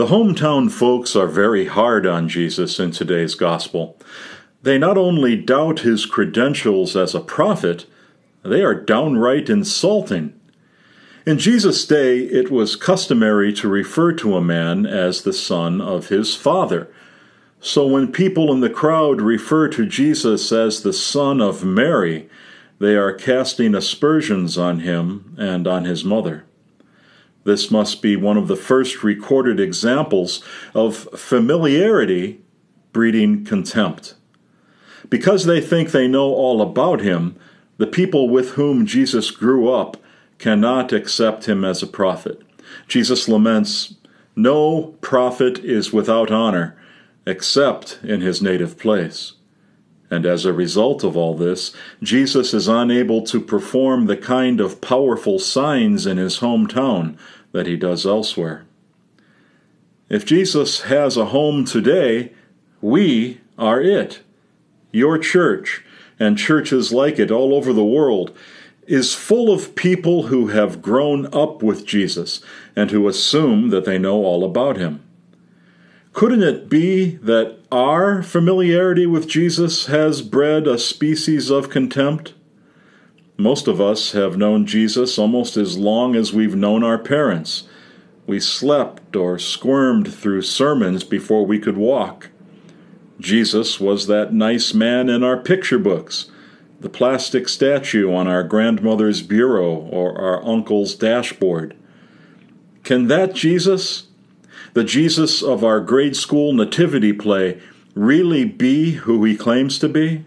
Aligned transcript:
The 0.00 0.06
hometown 0.06 0.70
folks 0.70 1.14
are 1.14 1.26
very 1.26 1.66
hard 1.66 2.06
on 2.06 2.26
Jesus 2.26 2.80
in 2.80 2.90
today's 2.90 3.34
gospel. 3.34 3.98
They 4.62 4.78
not 4.78 4.96
only 4.96 5.36
doubt 5.36 5.80
his 5.80 6.06
credentials 6.06 6.96
as 6.96 7.14
a 7.14 7.20
prophet, 7.20 7.84
they 8.42 8.62
are 8.62 8.74
downright 8.74 9.50
insulting. 9.50 10.40
In 11.26 11.36
Jesus' 11.38 11.84
day, 11.86 12.20
it 12.20 12.50
was 12.50 12.76
customary 12.76 13.52
to 13.52 13.68
refer 13.68 14.14
to 14.14 14.38
a 14.38 14.40
man 14.40 14.86
as 14.86 15.20
the 15.20 15.34
son 15.34 15.82
of 15.82 16.08
his 16.08 16.34
father. 16.34 16.90
So 17.60 17.86
when 17.86 18.10
people 18.10 18.50
in 18.54 18.60
the 18.60 18.70
crowd 18.70 19.20
refer 19.20 19.68
to 19.68 19.84
Jesus 19.84 20.50
as 20.50 20.82
the 20.82 20.94
son 20.94 21.42
of 21.42 21.62
Mary, 21.62 22.26
they 22.78 22.96
are 22.96 23.12
casting 23.12 23.74
aspersions 23.74 24.56
on 24.56 24.80
him 24.80 25.36
and 25.36 25.66
on 25.66 25.84
his 25.84 26.06
mother. 26.06 26.46
This 27.50 27.68
must 27.68 28.00
be 28.00 28.14
one 28.14 28.36
of 28.36 28.46
the 28.46 28.54
first 28.54 29.02
recorded 29.02 29.58
examples 29.58 30.40
of 30.72 31.08
familiarity 31.16 32.40
breeding 32.92 33.44
contempt. 33.44 34.14
Because 35.08 35.46
they 35.46 35.60
think 35.60 35.90
they 35.90 36.06
know 36.06 36.32
all 36.32 36.62
about 36.62 37.00
him, 37.00 37.34
the 37.76 37.88
people 37.88 38.28
with 38.28 38.50
whom 38.50 38.86
Jesus 38.86 39.32
grew 39.32 39.68
up 39.68 39.96
cannot 40.38 40.92
accept 40.92 41.48
him 41.48 41.64
as 41.64 41.82
a 41.82 41.88
prophet. 41.88 42.40
Jesus 42.86 43.26
laments, 43.26 43.96
No 44.36 44.94
prophet 45.00 45.58
is 45.58 45.92
without 45.92 46.30
honor, 46.30 46.78
except 47.26 47.98
in 48.04 48.20
his 48.20 48.40
native 48.40 48.78
place. 48.78 49.32
And 50.10 50.26
as 50.26 50.44
a 50.44 50.52
result 50.52 51.04
of 51.04 51.16
all 51.16 51.34
this, 51.34 51.74
Jesus 52.02 52.52
is 52.52 52.66
unable 52.66 53.22
to 53.22 53.40
perform 53.40 54.06
the 54.06 54.16
kind 54.16 54.60
of 54.60 54.80
powerful 54.80 55.38
signs 55.38 56.04
in 56.04 56.16
his 56.16 56.40
hometown 56.40 57.16
that 57.52 57.66
he 57.66 57.76
does 57.76 58.04
elsewhere. 58.04 58.66
If 60.08 60.24
Jesus 60.24 60.82
has 60.82 61.16
a 61.16 61.26
home 61.26 61.64
today, 61.64 62.32
we 62.80 63.40
are 63.56 63.80
it. 63.80 64.22
Your 64.90 65.18
church, 65.18 65.84
and 66.18 66.36
churches 66.36 66.92
like 66.92 67.20
it 67.20 67.30
all 67.30 67.54
over 67.54 67.72
the 67.72 67.84
world, 67.84 68.36
is 68.88 69.14
full 69.14 69.52
of 69.52 69.76
people 69.76 70.24
who 70.24 70.48
have 70.48 70.82
grown 70.82 71.26
up 71.32 71.62
with 71.62 71.86
Jesus 71.86 72.40
and 72.74 72.90
who 72.90 73.06
assume 73.06 73.70
that 73.70 73.84
they 73.84 73.98
know 73.98 74.24
all 74.24 74.44
about 74.44 74.76
him. 74.76 75.04
Couldn't 76.12 76.42
it 76.42 76.68
be 76.68 77.16
that 77.16 77.58
our 77.70 78.22
familiarity 78.22 79.06
with 79.06 79.28
Jesus 79.28 79.86
has 79.86 80.22
bred 80.22 80.66
a 80.66 80.76
species 80.76 81.50
of 81.50 81.70
contempt? 81.70 82.34
Most 83.36 83.68
of 83.68 83.80
us 83.80 84.12
have 84.12 84.36
known 84.36 84.66
Jesus 84.66 85.18
almost 85.18 85.56
as 85.56 85.78
long 85.78 86.14
as 86.14 86.32
we've 86.32 86.56
known 86.56 86.84
our 86.84 86.98
parents. 86.98 87.68
We 88.26 88.38
slept 88.38 89.16
or 89.16 89.38
squirmed 89.38 90.12
through 90.12 90.42
sermons 90.42 91.04
before 91.04 91.46
we 91.46 91.58
could 91.58 91.76
walk. 91.76 92.28
Jesus 93.18 93.80
was 93.80 94.06
that 94.08 94.32
nice 94.34 94.74
man 94.74 95.08
in 95.08 95.22
our 95.22 95.36
picture 95.36 95.78
books, 95.78 96.30
the 96.80 96.88
plastic 96.88 97.48
statue 97.48 98.12
on 98.12 98.26
our 98.26 98.42
grandmother's 98.42 99.22
bureau 99.22 99.74
or 99.74 100.18
our 100.20 100.44
uncle's 100.44 100.94
dashboard. 100.94 101.76
Can 102.84 103.06
that 103.08 103.34
Jesus, 103.34 104.08
the 104.74 104.84
Jesus 104.84 105.42
of 105.42 105.64
our 105.64 105.80
grade 105.80 106.16
school 106.16 106.52
nativity 106.52 107.12
play 107.12 107.60
really 107.94 108.44
be 108.44 108.92
who 108.92 109.24
he 109.24 109.36
claims 109.36 109.78
to 109.78 109.88
be? 109.88 110.24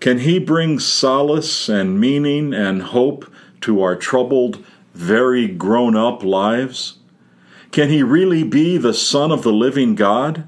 Can 0.00 0.20
he 0.20 0.38
bring 0.38 0.78
solace 0.78 1.68
and 1.68 1.98
meaning 1.98 2.54
and 2.54 2.82
hope 2.82 3.30
to 3.62 3.82
our 3.82 3.96
troubled, 3.96 4.64
very 4.94 5.48
grown 5.48 5.96
up 5.96 6.22
lives? 6.22 6.98
Can 7.72 7.90
he 7.90 8.02
really 8.02 8.44
be 8.44 8.76
the 8.76 8.94
Son 8.94 9.30
of 9.32 9.42
the 9.42 9.52
living 9.52 9.94
God? 9.94 10.46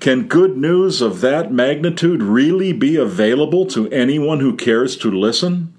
Can 0.00 0.28
good 0.28 0.56
news 0.56 1.00
of 1.00 1.20
that 1.22 1.52
magnitude 1.52 2.22
really 2.22 2.72
be 2.72 2.96
available 2.96 3.66
to 3.66 3.90
anyone 3.90 4.40
who 4.40 4.56
cares 4.56 4.96
to 4.98 5.10
listen? 5.10 5.74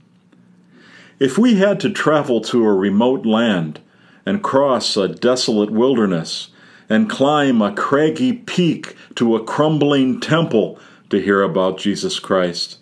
If 1.20 1.38
we 1.38 1.56
had 1.56 1.80
to 1.82 1.90
travel 1.90 2.42
to 2.42 2.66
a 2.66 2.74
remote 2.74 3.26
land, 3.26 3.80
and 4.25 4.44
cross 4.44 4.97
a 4.97 5.07
desolate 5.07 5.72
wilderness, 5.72 6.50
and 6.90 7.09
climb 7.09 7.62
a 7.62 7.74
craggy 7.74 8.34
peak 8.34 8.96
to 9.16 9.35
a 9.35 9.44
crumbling 9.44 10.19
temple 10.19 10.80
to 11.09 11.22
hear 11.22 11.41
about 11.41 11.78
Jesus 11.78 12.19
Christ. 12.19 12.80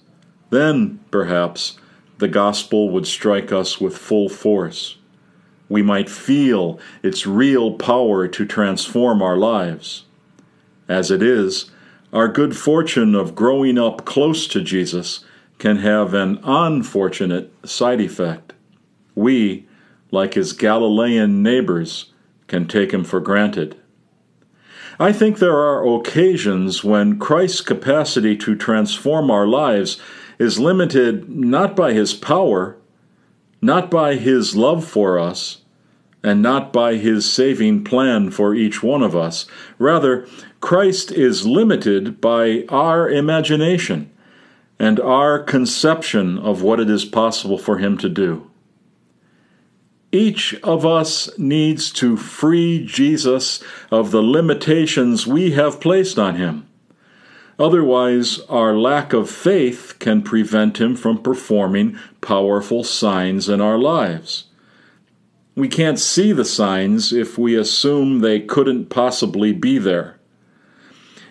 Then, 0.50 1.00
perhaps, 1.12 1.78
the 2.20 2.28
gospel 2.28 2.90
would 2.90 3.06
strike 3.06 3.52
us 3.52 3.80
with 3.80 3.98
full 3.98 4.30
force. 4.30 4.98
We 5.70 5.82
might 5.82 6.10
feel 6.10 6.80
its 7.04 7.28
real 7.28 7.74
power 7.74 8.28
to 8.28 8.46
transform 8.46 9.22
our 9.22 9.38
lives. 9.38 10.06
As 10.88 11.12
it 11.12 11.22
is, 11.22 11.70
our 12.14 12.30
good 12.30 12.56
fortune 12.56 13.14
of 13.14 13.36
growing 13.36 13.78
up 13.78 14.06
close 14.06 14.48
to 14.48 14.62
Jesus 14.62 15.26
can 15.60 15.78
have 15.78 16.14
an 16.14 16.40
unfortunate 16.44 17.52
side 17.68 18.00
effect. 18.00 18.54
We, 19.16 19.68
like 20.12 20.34
his 20.34 20.54
Galilean 20.54 21.44
neighbors, 21.44 22.14
can 22.48 22.68
take 22.68 22.94
him 22.94 23.04
for 23.04 23.20
granted. 23.20 23.76
I 25.00 25.12
think 25.14 25.38
there 25.38 25.58
are 25.58 25.88
occasions 25.96 26.84
when 26.84 27.20
Christ's 27.20 27.62
capacity 27.62 28.36
to 28.38 28.56
transform 28.56 29.30
our 29.30 29.46
lives 29.46 30.02
is 30.40 30.60
limited 30.60 31.30
not 31.30 31.76
by 31.76 31.94
his 31.94 32.14
power, 32.14 32.78
not 33.62 33.92
by 33.92 34.16
his 34.16 34.56
love 34.56 34.86
for 34.86 35.20
us, 35.20 35.62
and 36.24 36.42
not 36.42 36.74
by 36.74 36.96
his 36.96 37.32
saving 37.32 37.84
plan 37.84 38.32
for 38.32 38.56
each 38.56 38.82
one 38.82 39.04
of 39.04 39.16
us. 39.16 39.46
Rather, 39.78 40.28
Christ 40.62 41.12
is 41.12 41.46
limited 41.46 42.20
by 42.20 42.66
our 42.70 43.10
imagination 43.10 44.12
and 44.80 45.00
our 45.00 45.40
conception 45.40 46.38
of 46.38 46.62
what 46.62 46.80
it 46.80 46.90
is 46.90 47.06
possible 47.06 47.58
for 47.58 47.78
him 47.78 47.98
to 48.00 48.10
do. 48.10 48.50
Each 50.12 50.54
of 50.64 50.86
us 50.86 51.30
needs 51.38 51.92
to 51.94 52.16
free 52.16 52.86
Jesus 52.86 53.62
of 53.92 54.12
the 54.12 54.22
limitations 54.22 55.28
we 55.28 55.52
have 55.52 55.82
placed 55.82 56.18
on 56.18 56.36
him. 56.36 56.68
Otherwise, 57.60 58.40
our 58.50 58.78
lack 58.78 59.14
of 59.14 59.30
faith 59.30 59.96
can 60.00 60.22
prevent 60.22 60.80
him 60.80 60.96
from 60.96 61.22
performing 61.22 61.98
powerful 62.22 62.84
signs 62.84 63.50
in 63.50 63.60
our 63.60 63.78
lives. 63.78 64.46
We 65.56 65.68
can't 65.68 66.00
see 66.00 66.34
the 66.34 66.46
signs 66.46 67.12
if 67.12 67.38
we 67.38 67.56
assume 67.56 68.20
they 68.20 68.40
couldn't 68.40 68.90
possibly 68.90 69.54
be 69.54 69.80
there. 69.80 70.20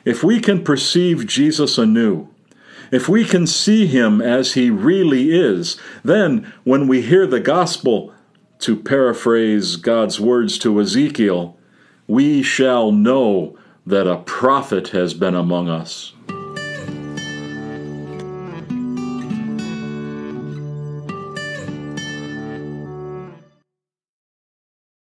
If 0.05 0.25
we 0.25 0.41
can 0.41 0.65
perceive 0.65 1.27
Jesus 1.27 1.79
anew, 1.79 2.29
if 2.91 3.09
we 3.09 3.25
can 3.25 3.47
see 3.47 3.87
him 3.87 4.21
as 4.21 4.55
he 4.55 4.69
really 4.69 5.31
is, 5.31 5.81
then 6.05 6.53
when 6.65 6.89
we 6.89 7.03
hear 7.03 7.27
the 7.27 7.41
gospel, 7.41 8.13
to 8.61 8.77
paraphrase 8.77 9.77
God's 9.77 10.21
words 10.21 10.59
to 10.59 10.81
Ezekiel, 10.81 11.57
we 12.07 12.43
shall 12.43 12.93
know 12.93 13.59
that 13.85 14.07
a 14.07 14.19
prophet 14.19 14.89
has 14.89 15.15
been 15.15 15.35
among 15.35 15.69
us. 15.69 16.13